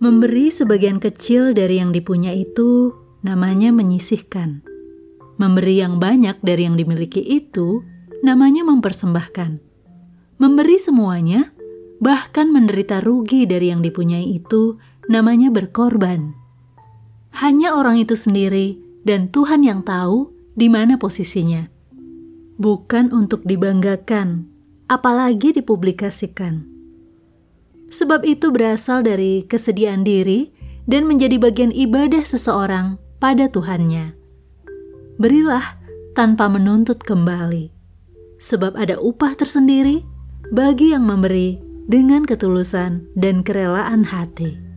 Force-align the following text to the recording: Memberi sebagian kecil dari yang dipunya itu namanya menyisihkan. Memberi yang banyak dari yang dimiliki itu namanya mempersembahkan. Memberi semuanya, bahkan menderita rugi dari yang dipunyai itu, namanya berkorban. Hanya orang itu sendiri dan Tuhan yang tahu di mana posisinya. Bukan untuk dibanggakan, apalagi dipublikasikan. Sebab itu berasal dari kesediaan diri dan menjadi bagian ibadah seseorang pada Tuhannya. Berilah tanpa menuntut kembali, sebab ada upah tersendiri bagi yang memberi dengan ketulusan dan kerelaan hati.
Memberi 0.00 0.48
sebagian 0.48 0.96
kecil 0.96 1.52
dari 1.52 1.76
yang 1.76 1.92
dipunya 1.92 2.32
itu 2.32 2.96
namanya 3.20 3.68
menyisihkan. 3.68 4.64
Memberi 5.36 5.76
yang 5.76 6.00
banyak 6.00 6.40
dari 6.40 6.64
yang 6.64 6.80
dimiliki 6.80 7.20
itu 7.20 7.84
namanya 8.24 8.64
mempersembahkan. 8.64 9.60
Memberi 10.40 10.80
semuanya, 10.80 11.52
bahkan 12.00 12.48
menderita 12.48 13.04
rugi 13.04 13.44
dari 13.44 13.68
yang 13.68 13.84
dipunyai 13.84 14.40
itu, 14.40 14.80
namanya 15.12 15.52
berkorban. 15.52 16.32
Hanya 17.36 17.76
orang 17.76 18.00
itu 18.00 18.16
sendiri 18.16 18.80
dan 19.04 19.28
Tuhan 19.28 19.68
yang 19.68 19.84
tahu 19.84 20.32
di 20.56 20.72
mana 20.72 20.96
posisinya. 20.96 21.68
Bukan 22.56 23.12
untuk 23.12 23.44
dibanggakan, 23.44 24.48
apalagi 24.88 25.52
dipublikasikan. 25.60 26.79
Sebab 27.90 28.22
itu 28.22 28.54
berasal 28.54 29.02
dari 29.02 29.42
kesediaan 29.44 30.06
diri 30.06 30.54
dan 30.86 31.10
menjadi 31.10 31.42
bagian 31.42 31.74
ibadah 31.74 32.22
seseorang 32.22 33.02
pada 33.18 33.50
Tuhannya. 33.50 34.14
Berilah 35.18 35.76
tanpa 36.14 36.48
menuntut 36.48 37.02
kembali, 37.02 37.68
sebab 38.40 38.78
ada 38.78 38.96
upah 38.96 39.36
tersendiri 39.36 40.06
bagi 40.54 40.94
yang 40.94 41.04
memberi 41.04 41.60
dengan 41.90 42.24
ketulusan 42.24 43.10
dan 43.18 43.42
kerelaan 43.42 44.06
hati. 44.06 44.69